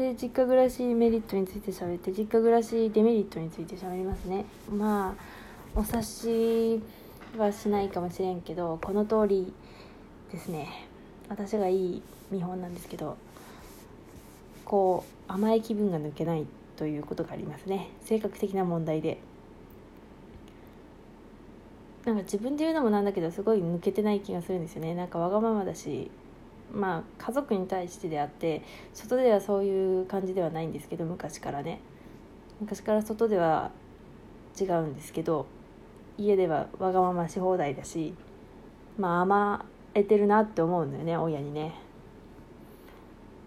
[0.00, 4.46] で実家暮らしメリットについて喋って実家暮らしデメリットについて喋りますね。
[4.72, 6.80] まあお察し
[7.36, 9.52] はしないかもしれんけどこの通り
[10.32, 10.88] ですね。
[11.28, 13.18] 私がいい見本なんですけど
[14.64, 16.46] こう甘い気分が抜けない
[16.76, 17.90] ということがありますね。
[18.00, 19.20] 性格的な問題で。
[22.06, 24.94] なんか自分で言うのもなんだけどすごい抜けてない気がするんですよね。
[24.94, 26.10] なんかわがままだし
[26.72, 28.62] まあ家族に対してであって
[28.94, 31.80] 外ではそういう感じではないんですけど昔からね。
[32.60, 33.70] 昔から外では
[34.60, 35.46] 違うんですけど
[36.18, 38.12] 家ではわがままし放題だし
[38.98, 41.74] まあ甘えてるなって思うんだよね親にね。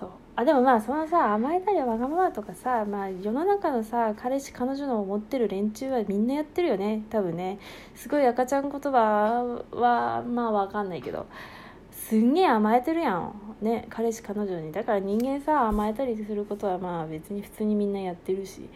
[0.00, 0.10] そう。
[0.36, 7.58] あでもまあそのさ甘えたりわがままとかさまあ世の中のさ彼氏彼女の思ってる連中はみんなやってるよね多分ね。
[7.94, 11.26] すごい赤ちゃん言葉はまあわかんないけど。
[12.08, 13.34] すんげえ甘えてるやん。
[13.62, 18.68] ね彼氏彼女にだから人間さ甘えたりすることはまあ別に普通にみんなやってるし。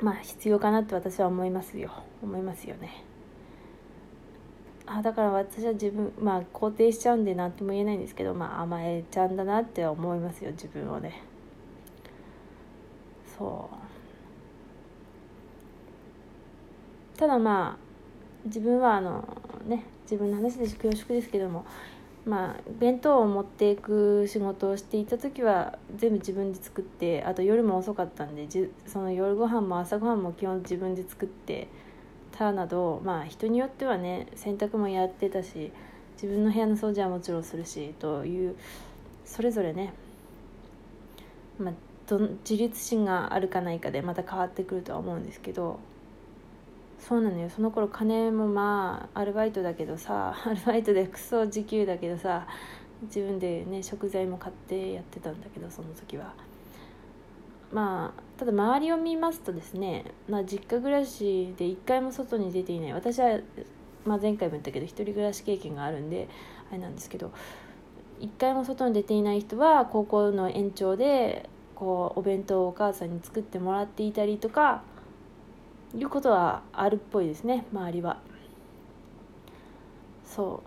[0.00, 1.92] まあ必要かなって私は思いますよ。
[2.20, 3.04] 思いますよね。
[4.84, 11.22] あだから私は自分まあ肯定しちゃうんで何とも言えないんですけどまあ甘えちゃんだなって思いますよ自分をね。
[13.38, 13.70] そ
[17.14, 17.18] う。
[17.18, 19.24] ただまあ自分はあの
[19.66, 21.64] ね自分の話で恐縮ですけども
[22.24, 31.68] まあ弁当を持っていく仕事をしていた時は全部自分で作ってあと夜も遅かったんでじその夜ご飯も朝ごはんも基本自分で作って
[32.30, 35.72] たなどまあ人によってはね洗濯もやってたし
[36.14, 38.56] 自分の部屋の掃除はもちろんするしという
[39.24, 39.92] それぞれね、
[41.58, 41.74] まあ、
[42.06, 45.80] ど自立心があるかないかでまた変わってくるとは思うんですけど
[47.08, 47.50] そうなのよ。
[47.50, 52.46] その頃金もまあアルバイトだけどさ アルバイトでクソ時給だけどさ
[53.02, 56.32] 自分でね食材も買ってやってたんだけどその時は。
[57.72, 62.92] まあただ周りを見ますとですね、まあ、実家暮らしで一回も外に出ていない。
[62.92, 63.40] 私は、
[64.04, 66.28] まあ、前回も言ったけど一人暮らし経験があるんで
[66.70, 67.32] あれなんですけど
[68.20, 74.82] 一回も外に出ていない人は高校の延長でこうお弁当をお母さんに作ってもらっていたりとか
[75.94, 78.18] いうことはあるっぽいですね周りは。
[80.24, 80.62] そ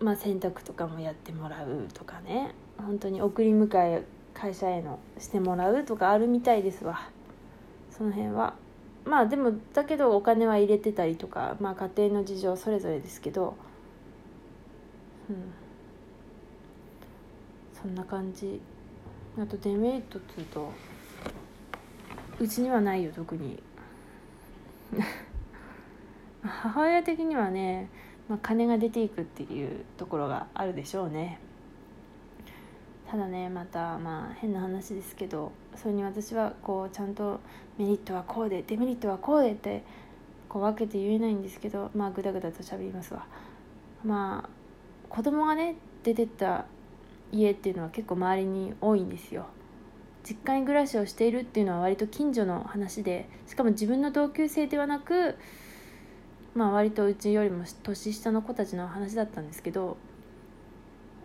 [0.00, 0.04] う。
[0.04, 2.54] まあ洗濯とかもやってもらうとかね。
[2.78, 4.04] 本当に送り迎え
[4.34, 7.08] 会社へのしてもらうとかあるみたいですわ。
[7.90, 8.54] その辺は。
[9.04, 13.54] まあでもだけどお金は入れてたりとかまあ家庭の事情それぞれですけど。
[15.30, 15.36] うん。
[17.80, 18.60] そんな感じ。
[19.38, 20.72] あとデメリットっつうと
[22.38, 23.62] うちにはないよ特に。
[26.42, 27.88] 母親的にはね、
[28.28, 31.38] まあ、金が出ていくっていうところがあるでしょうね。
[33.10, 37.40] ただねまたまあ変な話ですけどそれに私はこうちゃんと
[37.76, 39.82] メリットはこうでデメリットはこうでって
[40.48, 43.26] こう分けて言えないんですけどまあグダグダと喋りますわ。
[44.04, 44.48] まあ
[45.08, 45.74] 子供がね
[46.04, 46.66] 出てった
[47.32, 49.46] 家っていうのは結構周りに多いんですよ。
[50.28, 55.36] 実家に暮らしをしているっていうのは割と近所の話でしかも自分の同級生ではなく
[56.54, 59.96] まあ割とうちよりも年下の子たちの話だったんですけど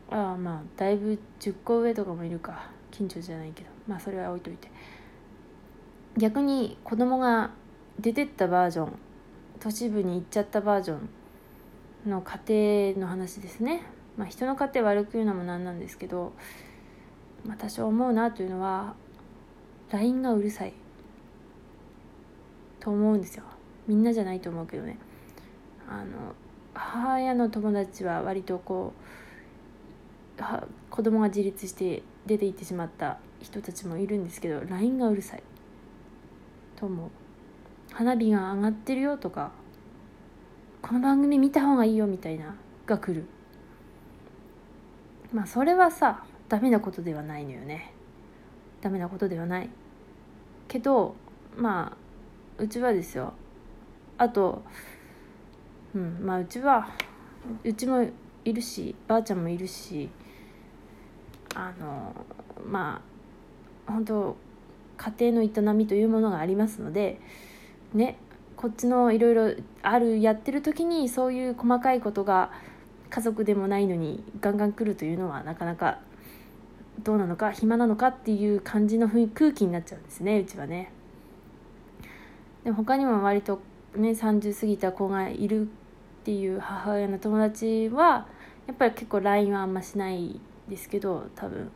[0.10, 4.70] ああまあだいぶ10個上とかもいるか近所じゃないけどまあそれは置いといて。
[6.18, 7.52] 逆に子供が
[8.00, 8.98] 出てったバージョン
[9.60, 10.98] 都市部に行っちゃったバージョ
[12.06, 13.82] ンの家庭の話ですね。
[14.18, 16.32] まあ人の家庭悪く言うのもなんなんですけど
[17.48, 18.96] 私は思うなというのは
[19.92, 20.74] LINE がうるさい
[22.80, 23.44] と思うんですよ。
[23.88, 24.98] みんなじゃないと思うけどね。
[25.88, 26.34] あの
[26.74, 28.94] 母親の友達は割とこ
[30.38, 30.42] う
[30.90, 35.44] 子供が自立して出て行ってしまった人たちもいるんですけど LINE がうるさい
[36.76, 37.10] と思う。
[37.94, 39.52] 花火が上がってるよとか
[40.82, 42.56] この番組見た方がいいよみたいな
[42.86, 43.26] が来る。
[45.32, 47.94] まあそれはさダメなことではないのよね。
[48.82, 49.70] ダメなことではない。
[50.68, 51.16] けど
[51.56, 51.96] ま
[52.60, 53.34] あうちはですよ。
[54.18, 54.64] あと
[55.94, 56.90] うんまあうちは
[57.64, 58.08] うちも
[58.44, 60.10] いるしばあちゃんもいるし
[61.56, 62.14] あの
[62.66, 63.02] ま
[63.88, 64.36] あ本当
[64.98, 67.20] 家庭の営みというものがありますので
[67.94, 68.18] ね
[68.56, 72.52] こっちのいろいろあるやってる時にそういう細かいことが
[73.10, 76.00] 家族でもないのにガンガン来るというのはなかなか
[77.04, 80.92] どうなのか暇なのかっていう感じの空気になっちゃうんですねうちはね。
[82.64, 83.62] でも他にも割と
[83.96, 85.66] ね30過ぎた子がいるっ
[86.24, 88.28] ていう母親の友達は
[88.68, 91.72] やっぱり結構 LINE はあんましないですけど多分。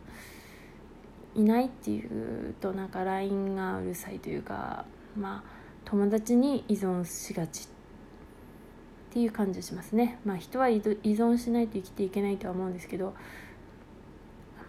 [1.34, 4.84] いないっていうとなんか LINE がうるさいというか
[5.16, 5.50] まあ
[5.84, 10.18] 友達に依存しがちっていう感じがしますね。
[10.24, 13.14] まあ人は依存しないと生きていけないとは思うんですけど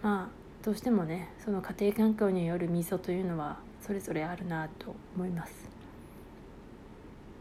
[0.01, 5.69] まあどうしてもねその家庭環境による溝というのはそれぞれあるなと思います。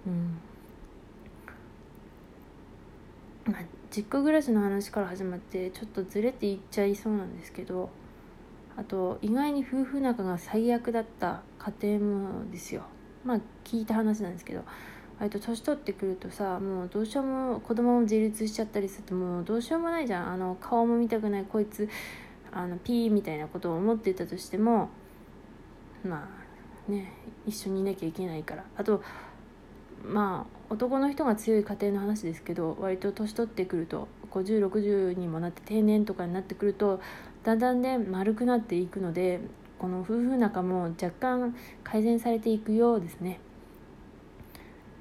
[0.07, 0.39] うん。
[3.53, 7.91] まあ実家暮らしの話から始まってちょっとずれていっちゃいそうなんですけど
[8.77, 12.83] あと意外に夫婦仲が最悪だった家庭もですよ。
[13.25, 14.63] まあ聞いた話なんですけど
[15.19, 20.33] 割と年取ってくるとさもうどうしようも子供も自立しちゃったりするともうどうしようもないじゃん。
[20.33, 21.45] あの顔も見たくない。
[21.45, 21.87] こいつ
[22.53, 24.89] あのピーみたいなことを思ってたとしても
[26.05, 26.29] ま
[26.89, 27.13] あね
[27.47, 28.65] 一緒にいなきゃいけないから。
[28.77, 29.03] あと
[30.05, 37.01] まあ男の人が強い家庭の話ですけど割と年取ってくると5060にもなって定年とかになってくると
[37.43, 39.41] だんだんね丸くなっていくので
[39.79, 41.55] この夫婦仲も若干
[41.85, 43.41] 改善されていくようですね。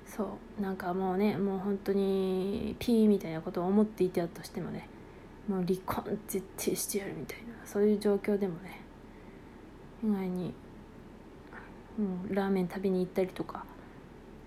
[0.05, 4.89] そうなんかもうねもう本当にピーみたいなことを思っていたとしてもね。
[5.49, 8.81] もう離婚絶対してやるみたいなそういう状況でもね
[10.03, 10.53] 意外に、
[11.97, 12.01] う
[12.31, 13.65] ん、ラーメン食べに行ったりとか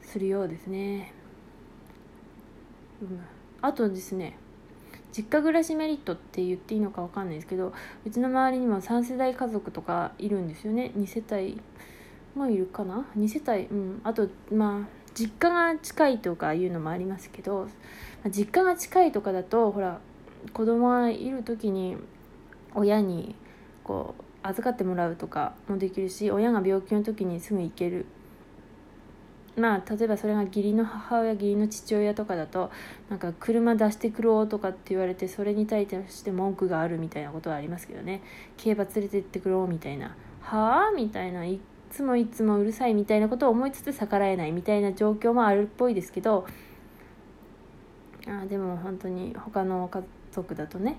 [0.00, 1.12] するようですね、
[3.02, 3.20] うん、
[3.60, 4.37] あとですね
[5.14, 7.72] 実家暮らしメリットって言っていいのか分かんないですけど
[8.06, 10.93] うちの周りにも3世代家族とかいるんですよね。
[10.96, 11.60] 2世帯
[12.34, 14.00] もいるかな？2世帯うん。
[14.04, 17.69] あとまあ実家が近いとかいうのもありますけど
[18.31, 20.00] 実家が近いとかだとほら
[20.52, 21.96] 子供がいる時に
[22.74, 23.34] 親に
[23.84, 28.06] こう預かってもらうとかもできるし親が病気の時にすぐ行ける。
[29.54, 32.70] まあ例えばそれが義理の母親義理の父親とかだと
[33.10, 38.22] なんか車出してくろうとかって言われてそれに対して文句があるみたいなことはありますけどね。
[38.56, 40.16] 競馬連れてってくろうみたいな。
[40.40, 41.44] はあみたいな。
[41.44, 41.60] い
[41.90, 46.46] つもいつもうるさいみたいなことを思いつつ逆らえないみたいな状況もあるっぽいですけど。
[48.26, 50.96] あでも本当に他の家族族だとね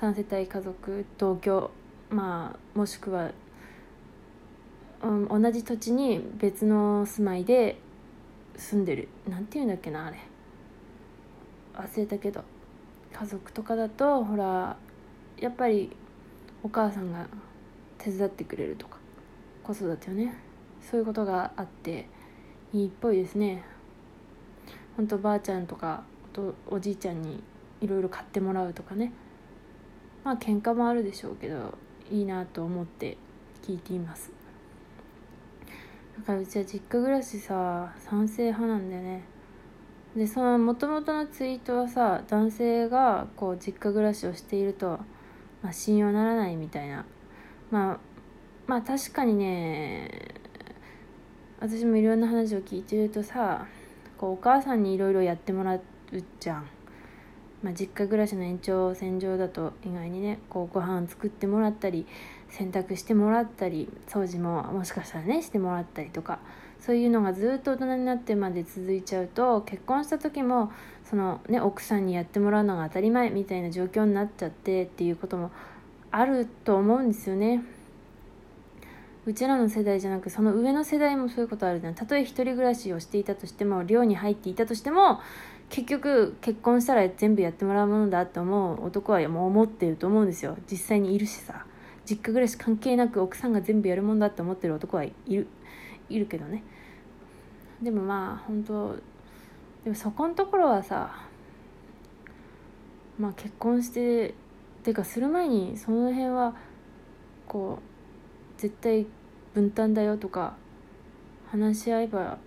[0.00, 1.70] 3世帯家族同居
[2.08, 3.32] まあもしくは
[5.02, 5.06] う
[5.36, 7.78] ん、同じ土地に別の住まいで
[8.56, 9.08] 住んでる。
[9.26, 10.18] なんて言うんだっけなあれ。
[11.74, 12.44] 忘れたけど。
[13.12, 14.76] 家族とかだとほら
[15.38, 15.90] やっぱり
[16.62, 17.26] お母さんが
[17.98, 18.98] 手伝ってくれるとか
[19.64, 20.34] 子育てをね
[20.80, 22.06] そういうことがあって
[22.72, 23.64] いいっぽいですね。
[24.96, 26.04] ほんとばあちゃんとか
[26.68, 27.42] おじいちゃんに
[27.80, 29.12] いろいろ買ってもらうとかね。
[30.24, 31.78] まあ喧嘩もあるでしょうけど
[32.10, 33.16] いいなと思って
[33.62, 34.30] 聞いています。
[36.18, 39.22] だからうちは実家暮らしさ賛成派なんだよね。
[40.14, 44.98] でそのもともとのツイートはさ男性がこう実家暮らしをしていると、
[45.62, 47.06] まあ、信用ならないみたいな。
[47.70, 47.98] まあ
[48.66, 50.34] まあ確かにね
[51.60, 53.66] 私もいろんな話を聞いてるとさ
[54.18, 55.82] こうお母さんにいろいろやってもらう
[56.40, 56.66] じゃん。
[57.62, 62.06] まあ、実家暮らしの延長線上だと意外にねこうご飯作ってもらったり
[62.48, 66.40] 洗濯してもらったり掃除ももしかしたらねしてもらったりとか
[66.80, 70.72] そういうのがずっと大人になってまで続いちゃうと結婚した時も
[71.04, 75.50] その、ね、奥さんにやってもらうのが当たり前みたいな状況になっちゃってっていうことも
[76.10, 77.62] あると思うんですよね。
[79.26, 81.94] うちらの世代じゃなくその上の世代もそういうことあるじゃん。
[81.94, 85.20] たとえ一人暮らしをしていたとしても寮に入っていたとしても
[85.68, 90.56] 結局結婚したら全部やってもらうものだって思う男はもう思ってると思うんですよ。
[90.70, 91.66] 実際にいるしさ。
[92.06, 95.46] 実家暮らし関係なく奥さんが全部やるもんだって思ってる男はいる
[96.08, 96.64] いるけどね。
[97.82, 98.96] でもまあ本当
[99.84, 101.14] でもそこのところはさ
[103.18, 104.32] まあ結婚してっ
[104.82, 106.56] ていうかする前にその辺は
[107.46, 109.06] こう絶対
[109.54, 110.54] 分担だよとか
[111.50, 112.38] 話し合えば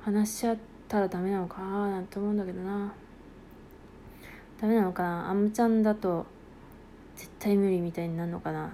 [0.00, 2.92] 話し合ったらダメなのかななんて思うんだけどな。
[4.60, 5.30] ダメなのかな？
[5.30, 6.26] あむちゃんだと
[7.16, 8.70] 絶対無理みたいになるのかな？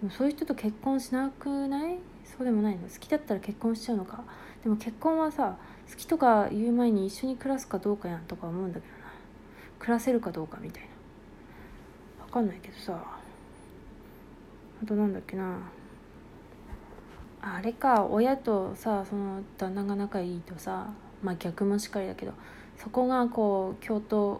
[0.00, 1.98] でもそういう人と結婚しなくない？
[2.24, 2.88] そうでもないの？
[2.88, 4.22] 好きだったら結婚しちゃうのか？
[4.62, 5.56] でも結婚はさ
[5.90, 9.12] 好きとか言う前に一緒に暮らすかどうかやんとか思うんだけどな。
[9.78, 10.88] 暮らせるかどうかみたいな。
[12.26, 13.00] 分かんないけどさ。
[14.82, 15.58] あとなんだっけな。
[17.54, 20.88] あれか親とさその旦那が仲いいとさ
[21.22, 22.32] まあ逆もしっかりだけど
[22.76, 24.38] そこがこう共闘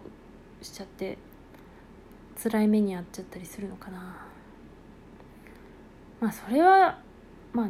[0.61, 1.17] しちゃって
[2.41, 4.27] 辛い目に遭っちゃったりするのかな。
[6.19, 6.99] まあそれは
[7.53, 7.67] まあ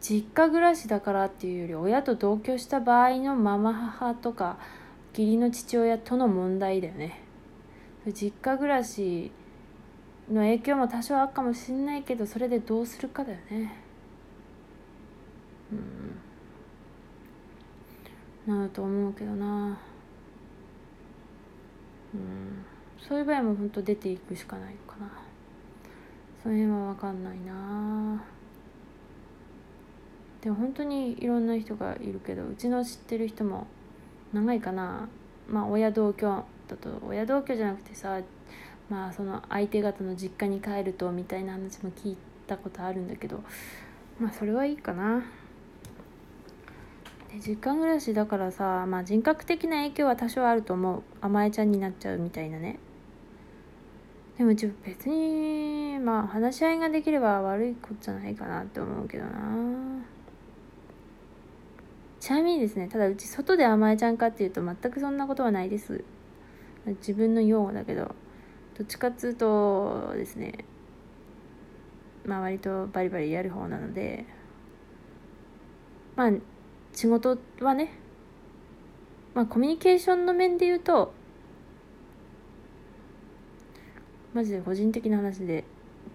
[0.00, 4.58] 実家暮らしだからっていうより親と同居した場合のママ母とか
[5.12, 7.22] 義理の父親との問題だよね。
[8.12, 9.30] 実家暮らし
[10.30, 13.72] の影響も多少あるかもしんないけどそれでどうするかだよね。
[18.46, 18.54] うん。
[18.56, 19.78] なると思うけどな。
[22.14, 22.64] うん。
[22.98, 25.10] そういう場合も本当出ていくしかないのかな。
[26.42, 28.24] その辺は分かんないな。
[30.40, 33.66] でも本当にいろんな人がいるけどうちの知ってる人も
[34.32, 35.08] 長いかな。
[35.48, 38.20] まあ親同居だと親同居じゃなくてさ
[38.90, 43.42] まあその相手方の実家に帰るとみたいな話も聞いたことあるんだけど
[44.20, 45.24] まあそれはいいかな。
[47.32, 51.02] で実家暮らしだからさまあ人格的な影響は多少あると思う。
[51.20, 52.78] 甘えちゃんになっちゃうみたいなね。
[54.36, 59.30] でも別にまあ話し合いができれば悪いことじゃないかなって思うけどな。
[62.20, 66.04] ちなみにですねただうち外で甘えちゃんかっていうと全くそんなことはないです。
[66.86, 68.14] 自分の用語だけど。
[68.76, 70.64] どっちかっつうとですね
[72.24, 74.24] まあ割とバリバリやる方なので
[76.16, 76.30] まあ
[76.92, 77.92] 仕事はね
[79.34, 81.12] まあコミュニケーションの面で言うと
[84.32, 85.64] マジで個人的な話で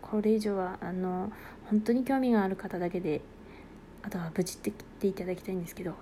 [0.01, 1.31] これ以上はあの
[1.69, 3.21] 本当に興味がある方だけで
[4.03, 5.93] あとはブチって切っていただきたいんですけど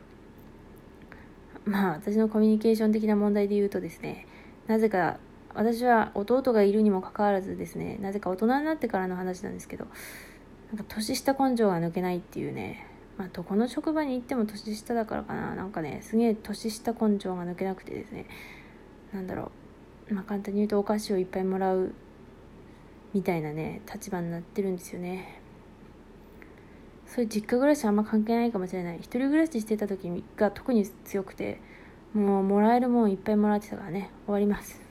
[1.65, 4.25] まあ私のコミュニケーション的な問題で言うとですね
[4.67, 5.17] なぜか
[5.53, 9.85] 私は弟がいるにもかかわらずですねなぜか大人になってからの話なんですけど
[10.69, 12.85] なんか年下根性が抜けないっていうね
[13.17, 18.25] まあどこの職場に行っても年下だからかななんかねすげえ年下根性が抜けなくてですね
[19.13, 19.51] なんだろ
[20.09, 21.93] うまあ簡単に言うとお菓子をいっぱいもらう
[23.13, 25.41] みたいなね立場になってるんですよね。
[27.07, 28.97] そういう実家暮らしあんま関係ないかもしれない。
[28.97, 31.59] 一人暮らししてた時が特に強くて
[32.13, 34.86] もうもらえるもんいっぱいもらってたからね終わります。